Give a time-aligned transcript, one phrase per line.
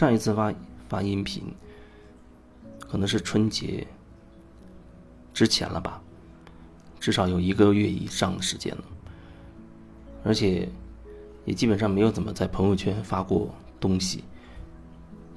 [0.00, 0.50] 上一次发
[0.88, 1.42] 发音频，
[2.88, 3.86] 可能是春节
[5.34, 6.00] 之前了吧，
[6.98, 8.84] 至少有一个月以上的时间了，
[10.24, 10.66] 而且
[11.44, 14.24] 也基本上没有怎么在朋友圈发过东西。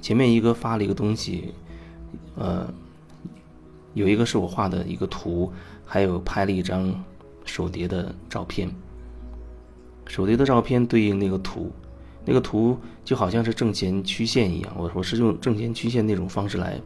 [0.00, 1.52] 前面一个发了一个东西，
[2.36, 2.72] 呃，
[3.94, 5.52] 有一个是我画的一个图，
[5.84, 6.94] 还有拍了一张
[7.44, 8.72] 手碟的照片。
[10.06, 11.72] 手碟的照片对应那个图。
[12.24, 16.80] 那个图就好像是正弦曲线一样，我我是用正弦曲线那种方式来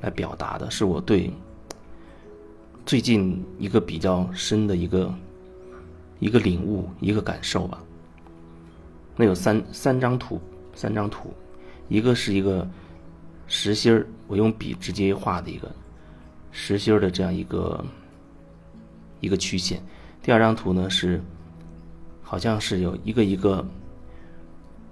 [0.00, 1.28] 来表达的，是我对
[2.86, 5.12] 最近一个比较深的一个
[6.20, 7.82] 一个领悟一个感受吧。
[9.16, 10.40] 那有三三张图，
[10.76, 11.34] 三张图，
[11.88, 12.64] 一个是一个
[13.48, 15.68] 实心儿，我用笔直接画的一个
[16.52, 17.84] 实心儿的这样一个
[19.18, 19.82] 一个曲线。
[20.22, 21.20] 第二张图呢是
[22.22, 23.66] 好像是有一个一个。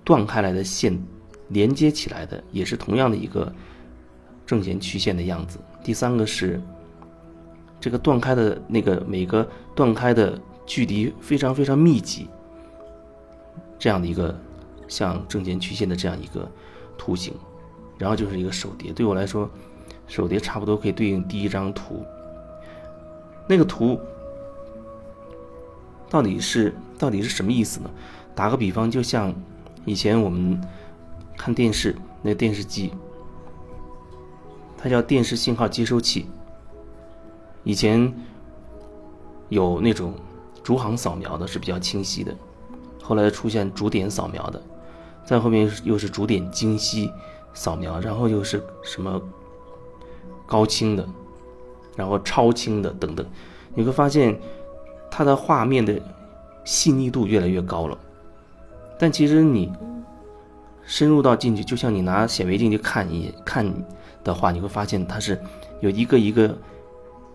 [0.06, 0.96] 断开来的线
[1.48, 3.52] 连接起来的，也是同样的一个
[4.46, 5.58] 正弦曲线的样子。
[5.82, 6.60] 第三个是
[7.80, 12.28] 这个断开的那个每个断开的距离非常非常密集，
[13.80, 14.32] 这样的一个
[14.86, 16.48] 像正弦曲线的这样一个
[16.96, 17.34] 图形。
[17.98, 19.50] 然后就是一个手碟，对我来说，
[20.06, 22.04] 手碟差不多可以对应第一张图。
[23.48, 23.98] 那个图
[26.08, 27.90] 到底是到底是什么意思呢？
[28.36, 29.34] 打个比方，就像。
[29.87, 30.61] 以前我们
[31.39, 32.92] 看电视，那电视机，
[34.77, 36.27] 它叫电视信号接收器。
[37.62, 38.12] 以前
[39.48, 40.12] 有那种
[40.62, 42.34] 逐行扫描的，是比较清晰的，
[43.01, 44.61] 后来出现逐点扫描的，
[45.25, 47.11] 再后面又是逐点精细
[47.55, 49.23] 扫描，然后又是什么
[50.47, 51.09] 高清的，
[51.97, 53.25] 然后超清的等等，
[53.73, 54.37] 你会发现
[55.11, 56.01] 它的画面的
[56.64, 57.97] 细腻度越来越高了。
[58.98, 59.72] 但其实你
[60.84, 63.67] 深入到进去，就像你拿显微镜去看一看
[64.23, 65.40] 的话，你会发现它是
[65.80, 66.57] 有一个一个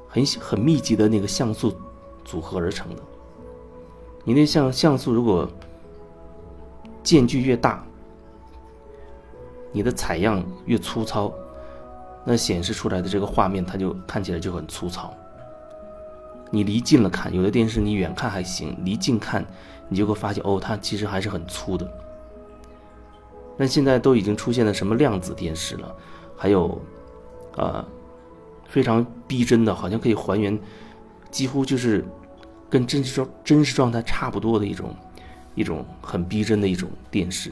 [0.07, 1.73] 很很密集的那个像素
[2.23, 3.01] 组合而成的。
[4.23, 5.49] 你那像像素如果
[7.03, 7.83] 间距越大，
[9.71, 11.33] 你的采样越粗糙，
[12.23, 15.13] 那显示出来的这个画面它就看起来就很粗糙。
[16.51, 19.43] 你离近了看，有的电视你远看还行，离近看。
[19.93, 21.85] 你就会发现，哦，它其实还是很粗的。
[23.57, 25.93] 那现在都已经出现了什么量子电视了，
[26.37, 26.81] 还有，
[27.57, 27.85] 呃，
[28.69, 30.57] 非常逼真的，好像可以还原，
[31.29, 32.05] 几乎就是
[32.69, 34.95] 跟真实状真实状态差不多的一种，
[35.55, 37.51] 一种很逼真的一种电视。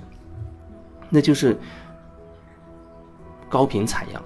[1.09, 1.57] 那就是
[3.49, 4.23] 高频采样，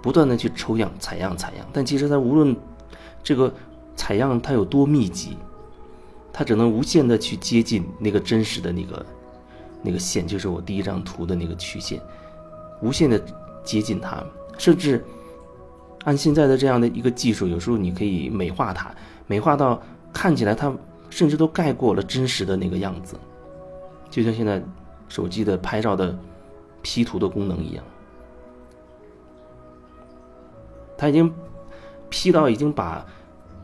[0.00, 2.56] 不断的去抽样、采样、采样，但其实它无论
[3.22, 3.52] 这个
[3.94, 5.36] 采样它有多密集。
[6.34, 9.04] 它只能无限的去接近那个真实的那个
[9.82, 12.00] 那个线，就是我第一张图的那个曲线，
[12.80, 13.22] 无限的
[13.62, 14.24] 接近它，
[14.56, 15.04] 甚至
[16.04, 18.90] 按现在的这样的一个技术，有时候你可以美化它，
[19.26, 19.78] 美化到
[20.10, 20.74] 看起来它
[21.10, 23.14] 甚至都盖过了真实的那个样子，
[24.08, 24.62] 就像现在
[25.10, 26.18] 手机的拍照的
[26.80, 27.84] P 图的功能一样，
[30.96, 31.30] 它已经
[32.12, 33.04] P 到已经把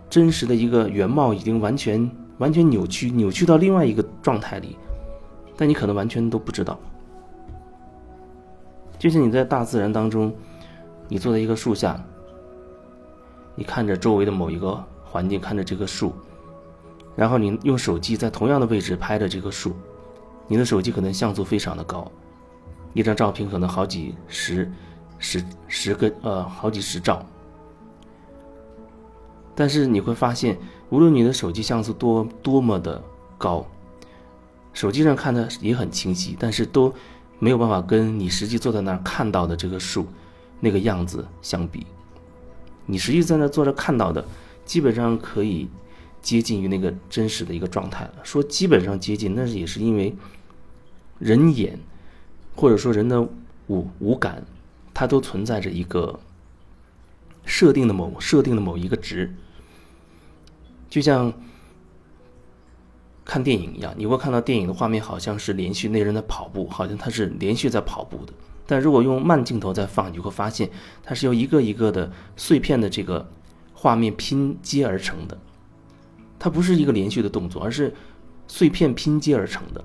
[0.09, 2.11] 真实的一个原貌已经完全。
[2.39, 4.79] 完全扭曲，扭曲到另外一个状态里，
[5.57, 6.79] 但你可能完全都不知道。
[8.97, 10.33] 就像你在大自然当中，
[11.09, 12.01] 你坐在一棵树下，
[13.57, 16.13] 你看着周围的某一个环境，看着这棵树，
[17.17, 19.75] 然后你用手机在同样的位置拍的这棵树，
[20.47, 22.09] 你的手机可能像素非常的高，
[22.95, 24.71] 一张照片可能好几十、
[25.19, 27.21] 十十个呃好几十兆。
[29.59, 30.57] 但是你会发现，
[30.89, 33.03] 无论你的手机像素多多么的
[33.37, 33.67] 高，
[34.73, 36.95] 手机上看的也很清晰，但是都
[37.41, 40.07] 没有办法跟你实际坐在那儿看到的这个树
[40.61, 41.85] 那个样子相比。
[42.87, 44.25] 你实际在那坐着看到的，
[44.65, 45.69] 基本上可以
[46.23, 48.15] 接近于那个真实的一个状态了。
[48.23, 50.15] 说基本上接近，那也是因为
[51.19, 51.81] 人眼
[52.55, 53.21] 或者说人的
[53.67, 54.47] 五五感，
[54.95, 56.21] 它都存在着一个
[57.45, 59.35] 设定的某设定的某一个值。
[60.89, 61.33] 就像
[63.25, 68.33] 看电影一样，你会看到电影的画面好像是连续，那人在跑步，好像他是连续在跑步的。
[68.67, 70.69] 但如果用慢镜头再放，你会发现
[71.03, 73.27] 它是由一个一个的碎片的这个
[73.73, 75.39] 画面拼接而成的，
[76.39, 77.95] 它不是一个连续的动作，而是
[78.47, 79.83] 碎片拼接而成的。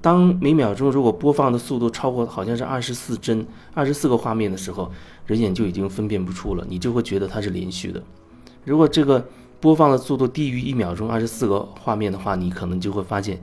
[0.00, 4.90] 当每秒钟如果播放的速度超过好像是二十四帧、二十四个画面的时候，
[5.26, 8.02] 人眼就已经分辨不出了，你就会觉得它是连续的。
[8.64, 9.26] 如果这个
[9.60, 13.42] 播放的速度低于一秒钟二十四个画面的话，你可能就会发现，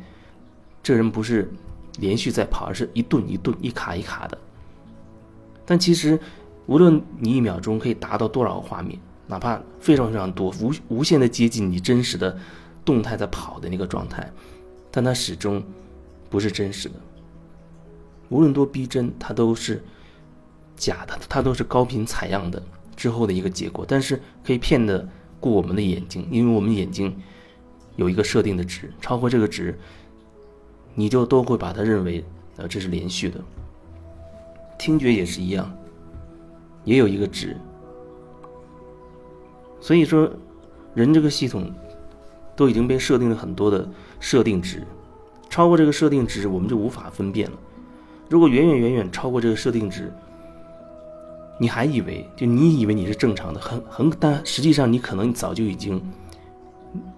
[0.82, 1.52] 这人不是
[2.00, 4.38] 连续在跑，而是一顿一顿、一卡一卡的。
[5.66, 6.20] 但其实，
[6.66, 12.38] 无论你一秒钟可以达到多少个画面，哪怕非常非常多，无无限的接近你真实的
[12.86, 14.32] 动态在跑的那个状态，
[14.90, 15.62] 但它始终
[16.30, 16.96] 不是真实的。
[18.30, 19.84] 无论多逼真，它都是
[20.76, 22.62] 假的，它都是高频采样的
[22.98, 23.86] 之后的一个结果。
[23.88, 25.08] 但是可以骗得
[25.40, 27.16] 过我们的眼睛，因为我们眼睛
[27.96, 29.80] 有一个设定的值，超过这个值。
[31.00, 33.40] 你就都会把它认为，呃，这是连续的。
[34.80, 35.72] 听觉也是一样，
[36.84, 37.56] 也有一个值。
[39.80, 40.28] 所以说，
[40.96, 41.72] 人这个系统
[42.56, 43.88] 都已经被设定了很多的
[44.20, 44.82] 设定值，
[45.52, 47.58] 超过这个设定值，我们就无法分辨了。
[48.28, 50.12] 如果远远远远超过这个设定值，
[51.60, 56.02] 你还以为就你以为你是正常的，很很，但实际上你可能早就已经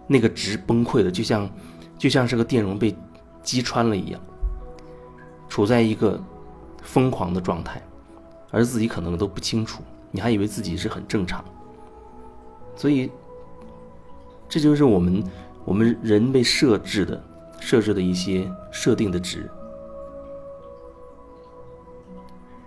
[0.08, 1.50] 那个值崩溃了，就像
[1.98, 2.96] 就像是个电容被。
[3.42, 4.22] 击穿了一样，
[5.48, 6.22] 处在一个
[6.84, 7.82] 疯狂的状态，
[8.52, 9.82] 而自己可能都不清楚，
[10.12, 11.44] 你还以为自己是很正常，
[12.76, 13.10] 所以
[14.48, 15.24] 这就是我们
[15.64, 17.24] 我们人被设置的
[17.60, 19.50] 设置的一些设定的值。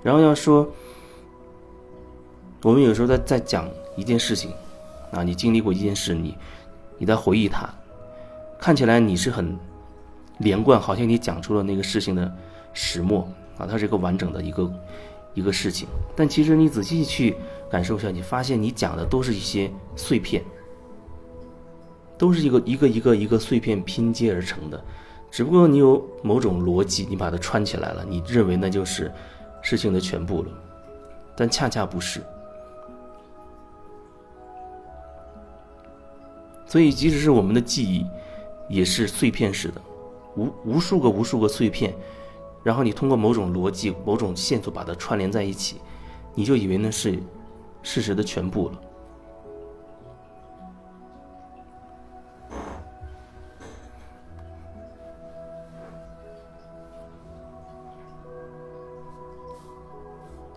[0.03, 0.69] 然后要说，
[2.63, 4.53] 我们有时候在在讲一件事情，
[5.11, 6.37] 啊，你经历过一件事，你
[6.99, 7.69] 你在回忆它，
[8.59, 9.57] 看起来你是很。
[10.39, 12.35] 连贯，好像你讲出了那个事情的
[12.73, 13.21] 始末
[13.59, 14.73] 啊，它是一个完整的一个
[15.35, 15.87] 一个事情。
[16.17, 17.37] 但其实你仔细去
[17.71, 20.43] 感受一下，你发现你讲的都是一些碎片，
[22.19, 24.83] 都是一个一个一个一个碎片拼接而成的。
[25.31, 29.13] 只不过你有某种逻辑，你把它串起来了，你认为那就是
[29.61, 30.49] 事情的全部了，
[31.37, 32.21] 但恰恰不是。
[36.73, 38.07] 所以，即使是我们的记忆，
[38.67, 39.83] 也是碎片式的。
[40.39, 41.95] 无无数个无数个碎片，
[42.63, 45.83] 然后你通过某种逻辑、某种线索把它串联在一起，
[46.35, 47.19] 你就以为那是
[47.83, 48.81] 事实的全部了。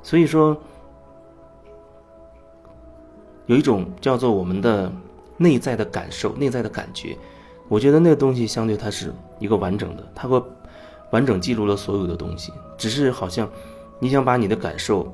[0.02, 0.56] 所以说，
[3.48, 4.90] 有一种叫做我们的
[5.38, 7.18] 内在的感受、内在的感觉。
[7.68, 10.42] 我觉得那个东西相对它是一个完整的，它会
[11.12, 12.54] 完整记录了所有的东西。
[12.78, 13.50] 只是好像
[14.00, 15.12] 你想把你的感受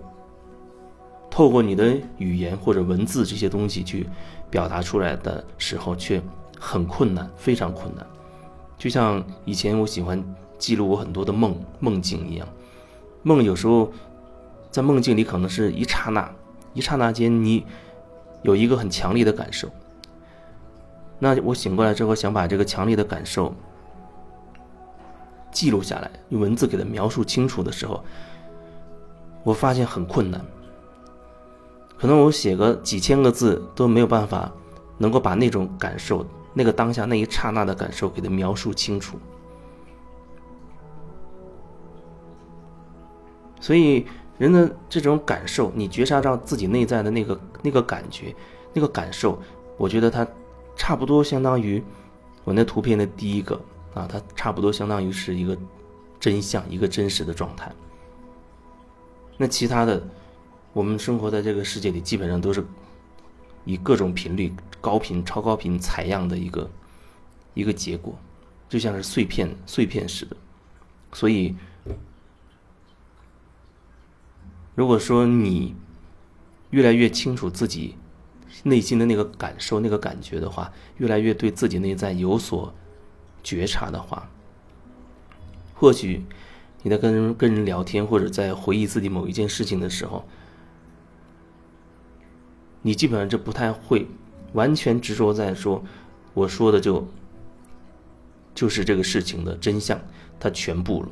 [1.29, 4.05] 透过你的语言或者文字这些东西去
[4.49, 6.21] 表达出来的时候，却
[6.59, 8.05] 很困难，非常困难。
[8.77, 10.21] 就像以前我喜欢
[10.57, 12.47] 记录我很多的梦梦境一样，
[13.23, 13.91] 梦有时候
[14.69, 16.29] 在梦境里可能是一刹那，
[16.73, 17.63] 一刹那间你
[18.41, 19.69] 有一个很强烈的感受。
[21.23, 23.53] 那我醒过来之后，想把这个强烈的感受
[25.51, 28.03] 记录下来，用文字给它描述清楚的时候，
[29.43, 30.43] 我发现很困难。
[31.95, 34.51] 可能我写个几千个字都没有办法，
[34.97, 36.25] 能够把那种感受、
[36.55, 39.19] 那个当下那一刹那的感受给它描述清楚。
[43.59, 44.07] 所以，
[44.39, 48.35] 人的这种感受，你觉察到自己内在的那个那个感觉、
[48.73, 49.39] 那个感受，
[49.77, 50.27] 我觉得它。
[50.81, 51.79] 差不多相当于
[52.43, 53.53] 我那图片的第一个
[53.93, 55.55] 啊，它差不多相当于是一个
[56.19, 57.71] 真相，一个真实的状态。
[59.37, 60.03] 那其他的，
[60.73, 62.65] 我们生活在这个世界里，基本上都是
[63.63, 66.67] 以各种频率、高频、超高频采样的一个
[67.53, 68.17] 一个结果，
[68.67, 70.35] 就像是碎片、碎片似的。
[71.13, 71.55] 所以，
[74.73, 75.75] 如果说你
[76.71, 77.95] 越来越清楚自己。
[78.63, 82.73] 内心的那个感受、那个感觉的话，越来越对自己内在有所
[83.43, 84.29] 觉察的话，
[85.73, 86.23] 或许
[86.83, 90.23] 你在跟跟人聊天，或者在回忆自己某一件事情的时候，
[92.81, 94.07] 你基本上就不太会
[94.53, 95.83] 完全执着在说
[96.33, 97.07] 我说的就
[98.53, 99.99] 就是这个事情的真相，
[100.39, 101.09] 它全部了，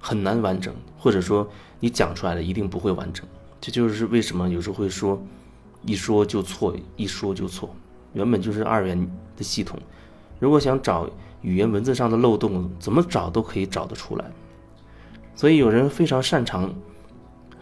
[0.00, 3.26] 很难完整，或者说你讲出来的一定不会完整。
[3.60, 5.20] 这就是为什么有时候会说。
[5.82, 7.74] 一说就错，一说就错，
[8.12, 9.78] 原本就是二元的系统。
[10.38, 11.08] 如果想找
[11.40, 14.30] 语言文字上的漏洞，怎么找都可以找得出来。
[15.34, 16.74] 所以有人非常擅长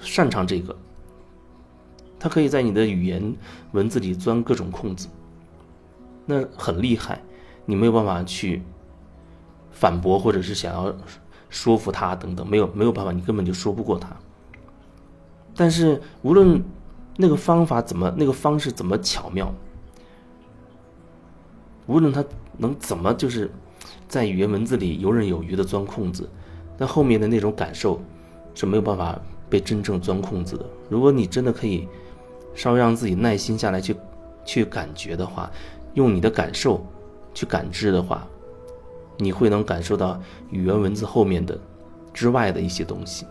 [0.00, 0.76] 擅长这个，
[2.18, 3.36] 他可以在你的语言
[3.70, 5.08] 文字里钻各种空子，
[6.26, 7.22] 那很厉害，
[7.66, 8.62] 你没有办法去
[9.70, 10.92] 反驳，或者是想要
[11.48, 14.16] 说服他等等，没有没有办法，你根本就说不过他。
[15.54, 16.60] 但是无论。
[17.20, 18.14] 那个方法怎么？
[18.16, 19.52] 那个方式怎么巧妙？
[21.88, 22.24] 无论他
[22.56, 23.50] 能怎么就是
[24.06, 26.30] 在语言文字里游刃有余的钻空子，
[26.76, 28.00] 但后面的那种感受
[28.54, 29.20] 是没有办法
[29.50, 30.64] 被真正钻空子的。
[30.88, 31.88] 如果你真的可以
[32.54, 33.96] 稍微让自己耐心下来去
[34.44, 35.50] 去感觉的话，
[35.94, 36.86] 用你的感受
[37.34, 38.24] 去感知的话，
[39.16, 40.20] 你会能感受到
[40.50, 41.58] 语言文字后面的
[42.14, 43.26] 之外的一些东西。